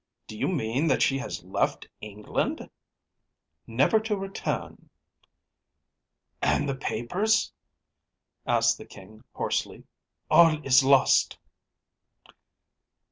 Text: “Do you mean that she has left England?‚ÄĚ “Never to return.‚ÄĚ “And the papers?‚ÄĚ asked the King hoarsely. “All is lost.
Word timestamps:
“Do 0.25 0.35
you 0.35 0.47
mean 0.47 0.87
that 0.87 1.03
she 1.03 1.19
has 1.19 1.43
left 1.43 1.87
England?‚ÄĚ 2.01 2.69
“Never 3.67 3.99
to 3.99 4.17
return.‚ÄĚ 4.17 4.87
“And 6.41 6.67
the 6.67 6.73
papers?‚ÄĚ 6.73 8.51
asked 8.51 8.79
the 8.79 8.85
King 8.85 9.23
hoarsely. 9.35 9.83
“All 10.31 10.59
is 10.65 10.83
lost. 10.83 11.37